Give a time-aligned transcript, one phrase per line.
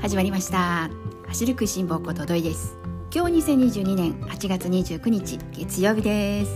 [0.00, 0.88] 始まりました。
[1.26, 2.76] 走る食いしん坊こと土井です。
[3.12, 6.52] 今日2022年8月29日月曜日です。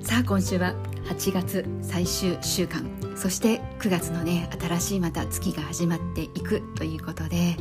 [0.00, 0.74] さあ今週は
[1.08, 7.56] 8月最終週間そして9月のね新しいまた月が始まっていくということで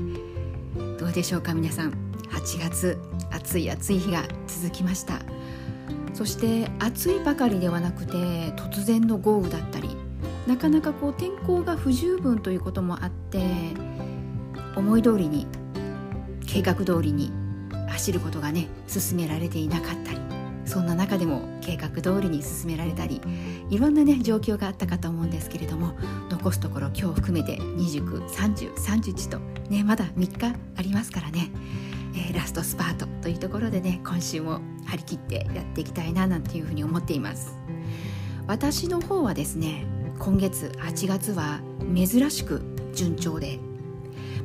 [0.99, 1.91] どうでしょうか皆さん。
[2.29, 2.99] 8月
[3.31, 5.20] 暑い暑い日が続きました。
[6.13, 9.89] そして暑いばかりではなくて突然の豪雨だったり
[10.47, 13.43] なかなかこう天候が不十分ということもあって
[14.75, 15.47] 思い通りに
[16.46, 17.32] 計画通りに
[17.89, 20.20] 走ることがね進められていなかったり
[20.66, 23.21] そんな中でも計画通りに進められたり
[23.69, 25.93] いろんなね状況があったかと思うんですけれども
[26.30, 31.52] 残すところ今日含めて293031とねまだ3日ありますからね、
[32.16, 37.58] えー、ラストスパートというところでね今週も張り切ってやっていきたいななんていうふうに思っています。
[38.47, 39.86] 私の方はですね
[40.19, 41.61] 今月8月は
[41.95, 42.61] 珍しく
[42.94, 43.59] 順調で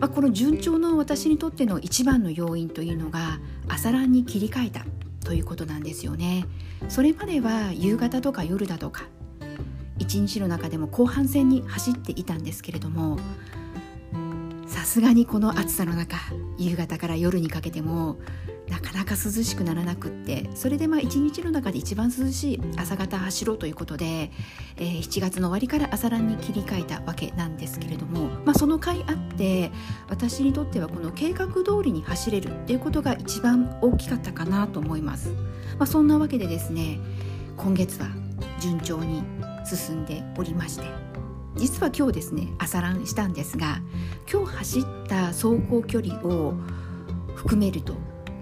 [0.00, 4.86] まあ、この順調の私にとっての一番の要因というのが朝ランに切り替えた
[5.22, 6.46] ということなんですよね。
[6.88, 9.04] それまでは夕方とか夜だとか
[9.98, 13.18] 一日の中でも後半戦に走っていたんですけれども
[14.66, 16.16] さすがにこの暑さの中
[16.56, 18.18] 夕方から夜にかけても
[18.70, 24.30] なかなか涼しくならなくってそれでまあ一日の中で一番涼しい朝方走ろうということで、
[24.76, 29.72] えー、7月の終わりから朝ランに切り替えたわけなんですけれども、まあ、その甲斐あって
[30.08, 35.30] 私にとってはこの計画通りに走れるっていうことが一番大きかったかなと思います。
[35.78, 37.00] まあ、そんなわけでですね
[37.56, 38.08] 今月は
[38.60, 39.22] 順調に
[39.64, 40.84] 進んでおりまして
[41.56, 43.80] 実は今日ですね朝ランしたんですが
[44.30, 46.54] 今日走った走行距離を
[47.34, 47.94] 含めると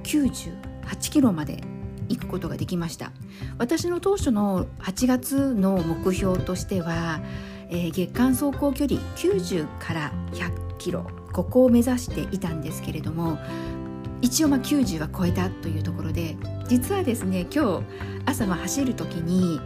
[0.09, 1.61] 98キロまで
[2.09, 3.13] 行くことができました。
[3.59, 7.21] 私の当初の8月の目標としては、
[7.69, 11.07] えー、月間走行距離90から100キロ。
[11.33, 13.39] ここを目指していたんですけれども
[14.23, 17.85] 一応まあ90は超えたというところで実はですね今日
[18.27, 19.61] 朝走る時に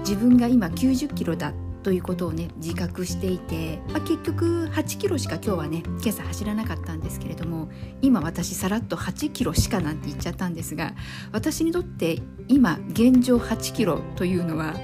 [0.00, 1.54] 自分が今90キロだっ
[1.84, 7.68] ということをね自覚していて、まあ、結局8キロしか今日はね今朝走らなかったんですけれども
[8.00, 10.94] 今私さらっと8キロしかなんて言っちゃったんですが
[11.30, 14.74] 私にとって今現状8キロというのは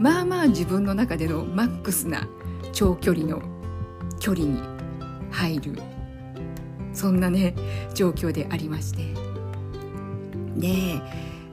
[0.00, 2.28] まあまあ自分の中でのマックスな
[2.72, 3.40] 長距離の
[4.18, 4.60] 距離に
[5.30, 5.80] 入る
[6.92, 7.54] そんなね
[7.94, 9.14] 状況でありまして。
[10.56, 11.00] で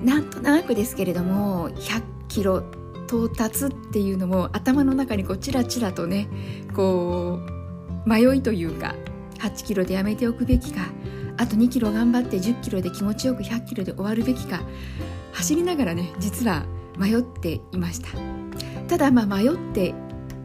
[0.02, 2.64] なんとなくですけれども100キロ
[3.08, 6.28] 到達っていうのも頭の中にこうチラチラとね
[6.76, 7.40] こ
[8.06, 8.96] う迷いというか
[9.40, 10.88] 8キロでやめておくべきか
[11.38, 14.62] あと2キロ頑張って10キロで気持ちよく100キロで終わるべきか
[15.34, 16.66] 走りながらね実は
[16.98, 18.08] 迷っていました。
[18.88, 19.94] ただまあ迷って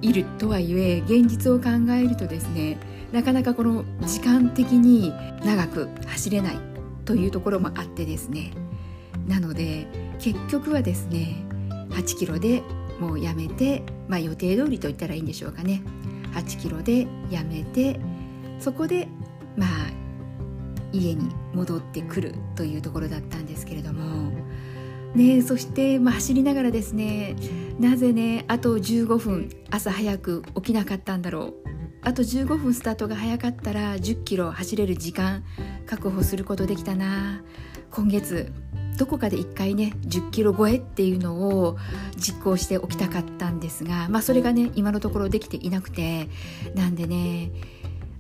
[0.03, 2.79] いるとはいえ現実を考えるとですね
[3.13, 5.13] なかなかこの時間的に
[5.45, 6.59] 長く走れない
[7.05, 8.53] というところもあってですね。
[9.27, 9.87] なので
[10.19, 11.45] 結局はですね
[11.91, 12.63] 8キロで
[12.99, 15.83] もうやめて、まあ、予定通りと言ったらいいんでしょうかね。
[16.33, 17.99] 8キロでやめて
[18.59, 19.09] そこで
[19.57, 19.69] まあ
[20.93, 24.33] 家に戻ってくるというところだったんですけれども、
[25.15, 27.37] ね、そして、まあ、走りながらですね
[27.79, 31.71] なぜねあと15分朝早く起きなかったんだろう。
[32.03, 35.45] あと15分スタートが早かったら10キロ走れる時間
[35.85, 37.43] 確保することできたな。
[37.91, 38.53] 今月
[38.97, 41.79] どこかで1回ね10キロ超えっていうのを
[42.17, 46.29] 実行しておきたかったんですが、まあ、それがね今のところできていなくて
[46.75, 47.51] なんでね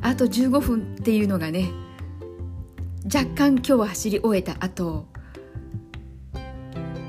[0.00, 1.70] あと15分っていうのがね
[3.04, 5.06] 若干今日は走り終えた後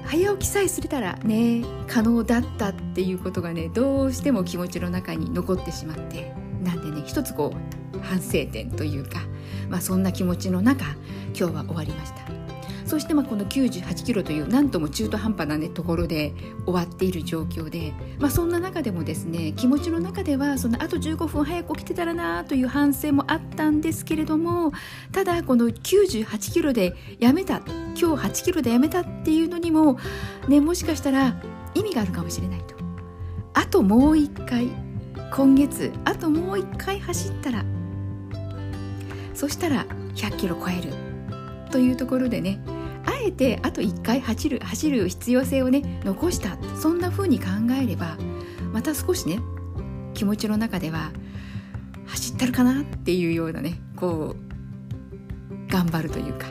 [0.05, 7.53] 早起きさえすれたらね可能だったっていうことがねどうしても気持ちの中に残ってしまってなんでね一つこ
[7.95, 9.22] う反省点というか、
[9.69, 10.85] まあ、そんな気持ちの中
[11.33, 12.21] 今日は終わりました。
[12.91, 16.34] そしてまあこの98キロというなんとも中途半端な、ね、ところで
[16.66, 24.73] 終わっている状況で、まあ、そんな中でもですね気持ちの中ではそのあと15分早く起きてたらなという反省もあったんですけれども
[25.14, 27.61] ただこの98キロでやめた
[27.97, 29.97] 今日8キロでやめたっていうのにも、
[30.49, 31.41] ね、もしかしたら
[31.73, 32.76] 意味があるかもしれないと。
[33.53, 34.67] あともう1回
[35.34, 37.64] 今月あともう1回走ったら
[39.34, 39.85] そしたら
[40.16, 40.91] 100キロ超える
[41.72, 42.59] というところでね
[43.26, 46.58] えてあと1回走る走る必要性をね残した。
[46.76, 47.46] そんな風に考
[47.82, 48.18] えれば
[48.73, 49.40] また少しね
[50.14, 51.12] 気持ちの中では
[52.08, 56.47] 走ったるかなっていうようなねこう頑張るというか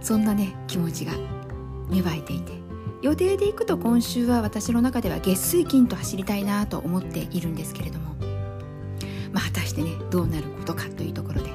[0.00, 1.12] そんなね気持ちが
[1.88, 2.66] 芽生えていて。
[3.02, 8.16] 予定で行くと今週は私の中では月水金と走りたいなと思っているんですけれども
[9.32, 11.50] まあ果たしてねどうなることかというところで、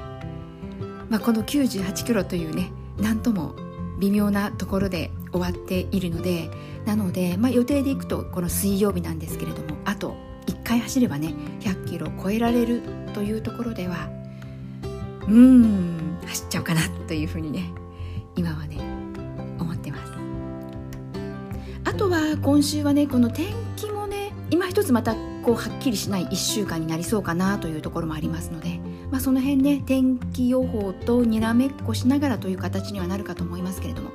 [1.09, 3.55] まあ、この98キロというね何とも
[4.01, 6.49] 微妙なところで終わっているので
[6.85, 10.15] なので、まあ、予定でいくとこの水曜日なんですけれどもあと
[10.47, 12.81] 1回走ればね100キロ超えられる
[13.13, 14.09] というところでは
[15.27, 17.71] うーん走っちゃおうかなというふうにね
[18.35, 18.77] 今はね
[19.59, 20.11] 思ってます。
[21.83, 25.13] あとは今週はねこの天気もね今一つまた
[25.43, 28.79] こうはっきりしない1週間になりそうかなというところもありますので、
[29.11, 34.11] まあ、その辺ね天気予報とにらめっこしながらという形にはなるかと思いますけれども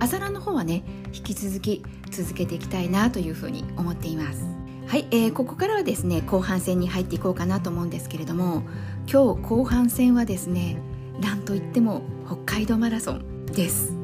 [0.00, 0.82] 朝ランの方はね
[1.14, 4.44] 引き続き続けていきたいなというふうに思っています。
[4.88, 8.62] はい、えー、ここからはですね後半戦に入っていこうかなと思うんですけれども
[9.10, 10.76] 今日後半戦はですね
[11.20, 13.96] なんといっても北海道マラソンです。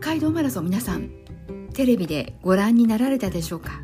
[0.00, 1.10] 北海道マラソン皆さん
[1.72, 3.80] テレビでご覧になられたでしょうか？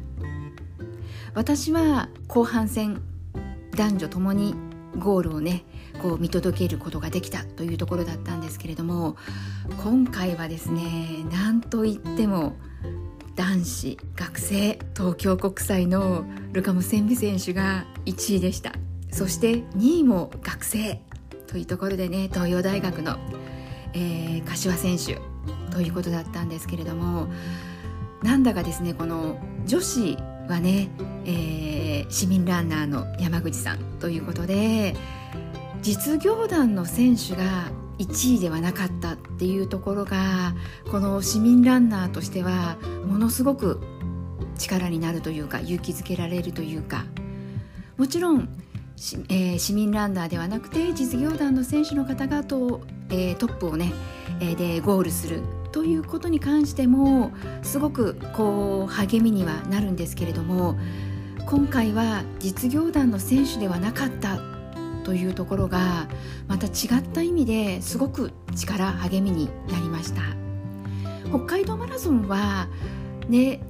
[1.35, 3.01] 私は後半戦
[3.75, 4.55] 男女ともに
[4.99, 5.65] ゴールをね
[6.03, 9.17] こう見届けることができたというところだったんですけれども
[9.83, 12.57] 今回はですねなんといっても
[13.37, 18.73] 男子学生東京国際のルカ・ムセンビ選手が1位でした。
[19.13, 21.03] そして2位も学生
[21.47, 23.17] というところでね東洋大学の、
[23.93, 25.21] えー、柏選手
[25.73, 27.29] ということだったんですけれども
[28.23, 30.17] なんだかですねこの女子
[30.49, 30.91] はね、
[31.25, 34.95] えー、市民ランナーの山口さんということで
[35.83, 40.55] 実業団の選手が1位ではなかったっていうところが
[40.91, 43.81] この市民ランナーとしてはものすごく
[44.57, 47.05] 力になるというか勇気づけられるというか。
[47.97, 48.49] もちろん
[49.29, 53.93] えー、市民ランナーではなくて実業団の選手の方がと、えー、トップをね、
[54.41, 55.43] えー、でゴールする
[55.73, 57.33] ということに関しても
[57.63, 60.79] すごくこう励みにはなるんですけれども
[61.47, 64.39] 今回は実業団の選手ではなかった
[65.01, 66.09] というところが
[66.49, 70.23] また違った意味ですごく力励みになりました。
[71.29, 72.69] 北海道マラソンは
[73.29, 73.61] ね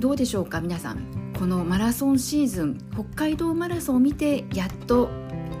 [0.00, 1.32] どうでしょうか皆さん。
[1.38, 5.10] このマラソンシーズン北海道マラソンを見てやっと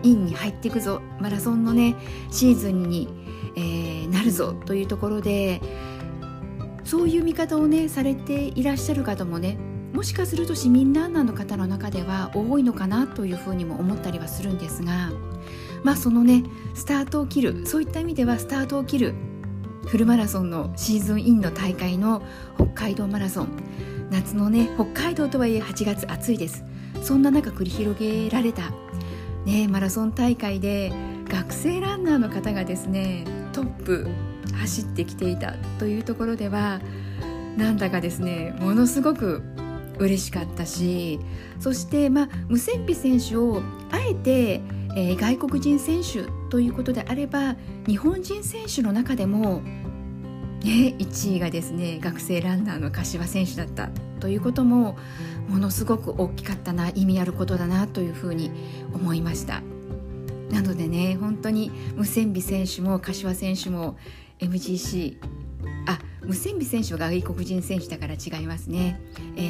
[0.02, 1.00] インに入っていくぞ。
[1.20, 1.96] マラソンのね
[2.30, 3.08] シーズンに
[3.56, 4.52] えー、なるぞ。
[4.52, 5.60] というところで
[6.84, 9.58] そういう見方をねされていらっしゃる方もね
[9.96, 15.10] もしかすると市民ランナーの方の中では多いのかなというふうにも思ったりはするんですが
[15.84, 16.44] まあそのね
[16.74, 19.14] スタートを切るそういった意味ではスタートを切る
[19.86, 22.22] フルマラソンのシーズンインの大会の
[22.56, 23.48] 北海道マラソン
[24.10, 26.62] 夏のね北海道とはいえ8月暑いです。
[27.02, 28.70] そんな中繰り広げられた、
[29.44, 30.92] ね、マラソン大会で
[31.28, 34.08] 学生ランナーの方がですねトップ
[34.52, 36.80] 走ってきていたというところでは
[37.56, 39.42] なんだかですねものすごく
[39.98, 41.20] 嬉しかったし
[41.60, 44.60] そしてまあムセンピ選手をあえて、
[44.96, 47.56] えー、外国人選手ということであれば
[47.86, 49.60] 日本人選手の中でも、
[50.62, 53.90] ね、1位がですね学生ランナーの柏選手だった
[54.20, 54.96] ということも
[55.48, 58.50] ものすごく大きかったな意味あることだなというふうに
[58.92, 59.62] 思いました。
[60.50, 63.96] なのでね本当にムセンビ選手も柏選手も
[64.38, 65.18] MGC
[66.26, 69.00] ムセンビ選手は外国人選手だから違いますね、
[69.36, 69.40] え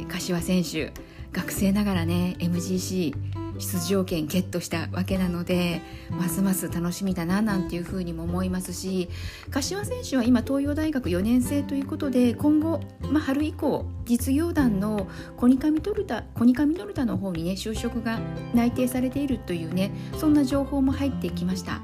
[0.00, 0.92] ー、柏選手
[1.32, 3.14] 学生ながらね MGC
[3.58, 9.08] 出場権ゲットしたわけなのでますます楽しみだななんていうふうにも思いますし
[9.50, 12.80] 柏選手は今東洋大学4年生ということで今後、
[13.10, 18.20] まあ、春以降実業団のコニカミトルタコニカミノルタの方にね就職が
[18.54, 21.80] 内定されているというねそんな情報も入ってきました。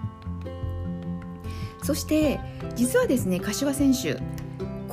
[1.83, 2.41] そして
[2.75, 4.19] 実はですね柏選手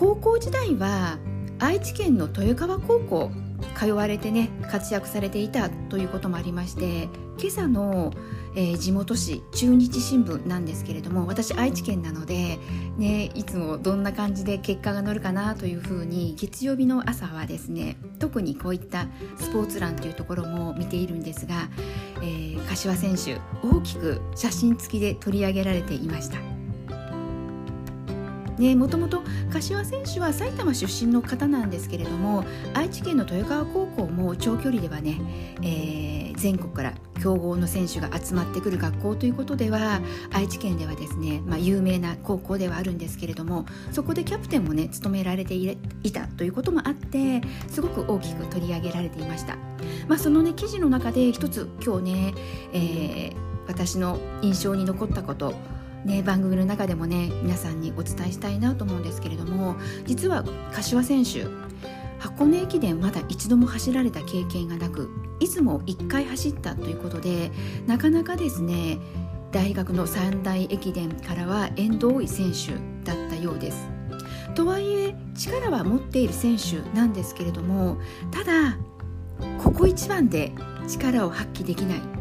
[0.01, 1.19] 高校時代は
[1.59, 3.31] 愛知県の豊川高校
[3.77, 8.11] 通われてね活躍されていたということもありまして今朝の、
[8.55, 12.57] えー、地元紙中日新聞なんですけれども私愛知県なので、
[12.97, 19.05] ね、いつもどんな感じで結果が載るかなというふうに月曜日の朝はですね特にこういった
[19.37, 21.69] スポーツ欄というところも見ているんですが、
[22.23, 26.50] えー、柏選手大きく写真付きで取り上げられていました。
[28.61, 35.19] ね、もともと柏選手は埼玉出身の方なんですけれども愛知県の豊川高校も長距離ではね、
[35.63, 39.99] えー、全国から強豪の選手が集まってくる学校ということでは
[40.31, 45.75] 愛知県ではですね、まあ、有名な高校ではあるんですけれどもそこでキャプテンもね務められてい
[46.11, 49.55] たということもあってすごく大きく取り上げられていました、
[50.07, 52.33] まあ、そのね記事の中で一つ今日ね、
[52.73, 53.35] えー、
[53.67, 55.55] 私の印象に残ったこと
[56.05, 60.43] ね、番組の中でもね皆さんにお伝えしたいなと思うんですけれども実は
[60.73, 61.45] 柏選手
[62.19, 67.51] 箱根駅伝まだ一度も走られた経験がなくいつも1回走ったということで
[67.87, 68.99] なかなかですね
[69.51, 73.89] 大学の三大駅伝からは遠い選手だったようです。
[74.55, 77.97] とはいえ力は持っている選手なんですけれども
[78.31, 78.77] ただ
[79.63, 80.51] ここ一番で
[80.87, 82.20] 力を発揮できない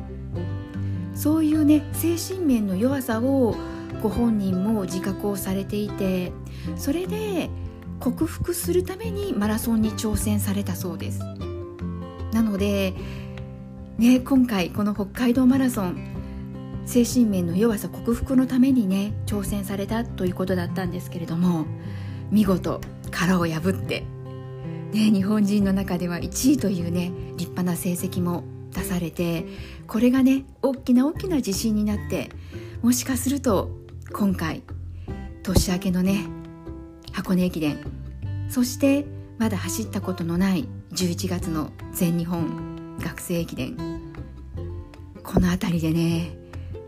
[1.15, 3.55] そういうね精神面の弱さを
[4.03, 6.33] ご本人も自覚をされていて
[6.77, 7.51] それで
[7.99, 11.21] 克服するためにマラソンに挑戦されたそうです。
[12.33, 12.95] なので、
[13.99, 16.11] ね、今回この北海道マラソン
[16.87, 21.67] 精神面の弱さ克服のためにね挑戦されたということだったんですけれども
[22.31, 24.05] 見事殻を破って、
[24.93, 29.45] ね、日本人の中では1位というね立派な成績も出されて
[29.91, 32.31] これがね大きな大きな自信になって
[32.81, 33.71] もしかすると
[34.13, 34.63] 今回
[35.43, 36.27] 年明けのね
[37.13, 37.77] 箱根駅伝
[38.49, 39.05] そして
[39.39, 43.77] まだ走ったことのない11月の全日本学生駅伝
[45.25, 46.37] この辺りでね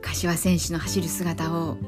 [0.01, 1.79] 柏選手の走る姿を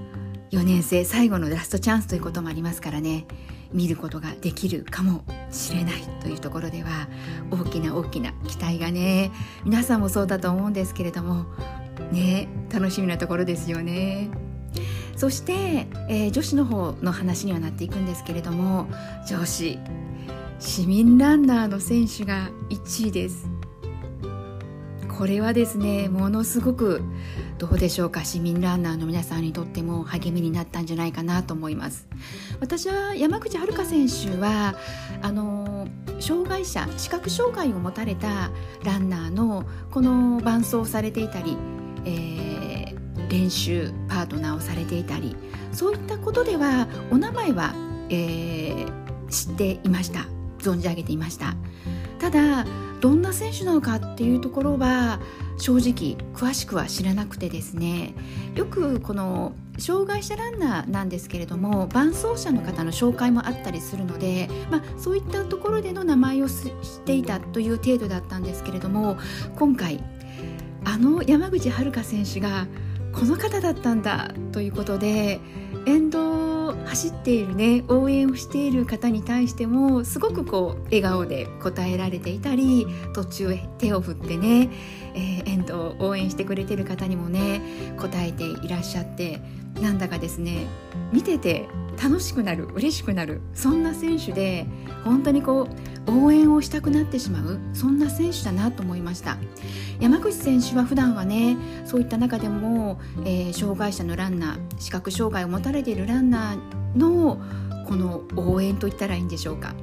[0.50, 3.24] 4年生最後のラストチャンスということもありますからね
[3.72, 5.24] 見ることができるかも。
[5.54, 7.08] しれないというところでは
[7.50, 9.30] 大きな大きな期待がね
[9.64, 11.46] 皆さんもそうだと思うんですけれども
[12.12, 14.30] ね楽しみなところですよね。
[15.16, 18.88] そして、えー、女子の方の話にはなっていくんですけれども
[19.28, 19.78] 女子
[20.58, 23.48] 市民ランナーの選手が1位です
[25.08, 27.02] これはですねものすごく
[27.58, 32.06] どうでしょうか市民ランナーの皆さんにとっても励みになったんじゃないかなと思います。
[32.60, 34.74] 私は山口遥選手は
[35.22, 35.86] あの
[36.20, 38.50] 障害者視覚障害を持たれた
[38.82, 41.56] ランナーのこの伴走されていたり、
[42.04, 45.36] えー、練習パートナーをされていたり
[45.72, 47.74] そういったことではお名前は、
[48.10, 50.26] えー、知っていました。
[50.58, 51.54] 存じ上げていました。
[52.18, 52.64] ただ
[53.04, 55.20] どんな選手なのかっていうところは
[55.58, 58.14] 正直詳しくは知らなくてですね。
[58.54, 66.70] よくこの障害者ランナーなんですけれども伴走者の方の紹介もあったりするので、まあ、そういったところでの名前を知っ
[67.04, 69.18] ていたという程度だったんですけれども
[69.56, 70.02] 今回
[70.86, 72.66] あの山口遥選手が
[73.14, 75.40] この方だったんだということで
[75.86, 84.70] 沿道を走っているね応援をしている方に対してもすごくこう笑顔で応えられていたり途中手を振ってね、
[85.14, 87.60] えー、沿道を応援してくれてる方にもね
[87.98, 89.40] 応えていらっしゃって
[89.80, 90.66] なんだかですね
[91.12, 91.68] 見てて
[92.02, 94.66] 楽しくなる嬉しくなるそんな選手で
[95.04, 99.36] 本当にこう応援をしたくなってしまうそんな選手だなと思いました。
[100.00, 107.40] 山口選手は普段はねそういった中でも、えー、障害者のランナー視覚障害を持たれているランナーの
[107.86, 109.74] この応援といったらいいんでしょうか。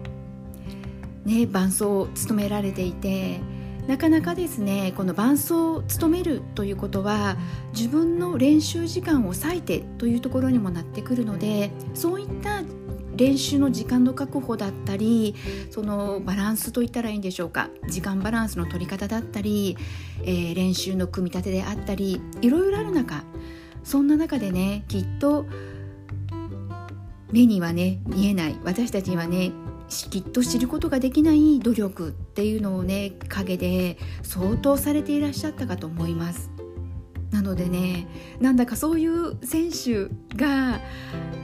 [1.25, 3.39] ね伴走を務められていて
[3.87, 7.37] なかなかですねこの伴走を務めるということは
[7.75, 12.61] 自分の練習時間を割いてというところにもなってくるのでそういった
[13.21, 15.35] 練習の時間の確保だったり
[15.69, 17.69] そのバランスといったらいいんでしょうか。
[17.87, 19.77] 時間バランスの取り方だったり、
[20.23, 23.23] えー、練習の組み立てであったりいろいろある中
[23.83, 25.45] そんな中でねきっと
[27.31, 29.51] 目にはね見えない私たちにはね
[29.87, 36.49] きっと知ることができない努力っていうのをね陰で相当されていらっしゃったかと思います。
[37.29, 38.07] なのでね
[38.39, 40.81] なんだかそういう選手が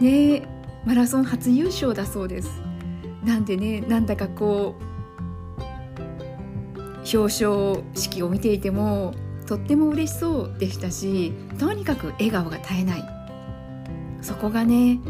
[0.02, 0.57] ね
[0.88, 2.62] マラソン初優勝だそうです。
[3.26, 4.84] なんでねなんだかこう
[7.14, 9.14] 表彰式を見ていても
[9.48, 13.04] とっても嬉しそうでしたしとにかく笑顔が絶えない。
[14.22, 15.02] そこがね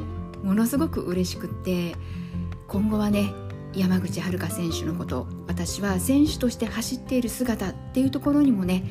[0.43, 1.96] ものすごく嬉しくって
[2.67, 3.31] 今後はね
[3.75, 8.84] 山口遥選手のこと私は選手として走っている姿っていうところにもね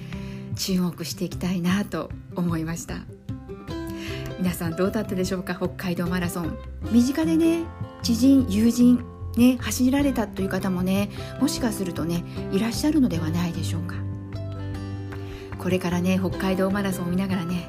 [0.55, 3.15] 注目していきたいなと思いました。
[4.38, 5.55] 皆さんどうだったでしょうか？
[5.55, 6.59] 北海道マラソン。
[6.93, 7.64] 身近でね
[8.02, 9.05] 知人友人
[9.37, 13.97] ね走られたという方もねもしかするとねいらっしゃるのではないでしょうか？
[15.59, 17.69] これからね北海道マラソンを見ながらね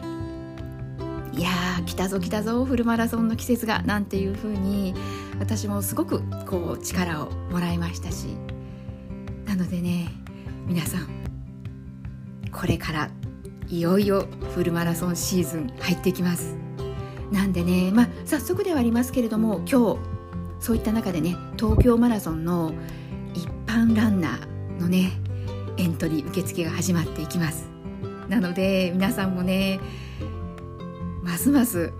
[1.33, 4.93] いやー来たぞ来たぞフルマラソンの季節がなんていう風に
[5.39, 8.27] 私もすごくこう力をもらいましたし。
[9.45, 10.09] なのでね
[10.67, 11.07] 皆さん
[12.51, 13.09] これから
[13.69, 16.55] いよいよフルマラソンシーズン入ってきます。
[17.31, 19.99] なんでねまあ早速ではありますけれども今日
[20.59, 22.73] そういった中でね東京マラソンの
[23.33, 25.11] 一般ランナーのね
[25.77, 27.69] エントリー受付が始まっていきます。
[28.29, 29.79] なので皆さんもね
[31.23, 31.91] ますます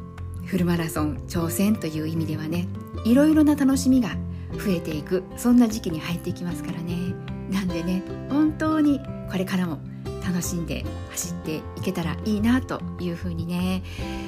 [0.46, 2.68] フルマラソン挑戦という意味ではね
[3.04, 4.10] いろいろな楽しみが
[4.54, 7.14] 増えていくそんな時期に入っていきますからね。
[7.52, 9.80] なんでね本当にこれからも
[10.28, 13.82] 楽しんで走っていけたらいいなというふうにね、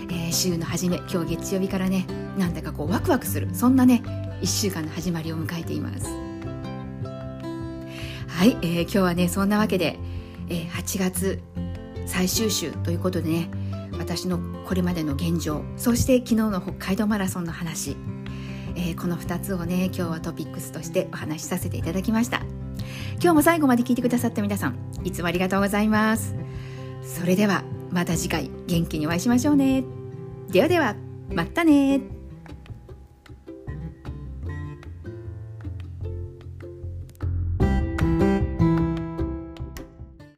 [0.10, 2.06] えー、週の初め今日月曜日からね
[2.38, 4.02] なんだかこうワクワクするそんなね
[4.42, 6.08] 1週間の始まりを迎えています。
[8.28, 10.00] はい、えー、今日はねそんなわけで、
[10.48, 11.42] えー、8月
[12.06, 13.52] 最終週ということでね
[14.00, 17.98] 私のこれまでの現状そして昨日の北海道マラソンの話、
[18.78, 22.59] えー、この2つをね今日はトピックスとしてお話しさせていただきました。
[23.22, 26.36] 今日も最後まで聞いてくださった皆さんいつもありがとうございます。
[27.04, 29.84] それではまた次回元気にお会いしましょうね。
[30.50, 30.96] ではでは
[31.34, 32.19] またね。